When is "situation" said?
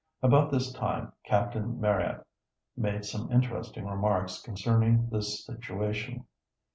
5.45-6.25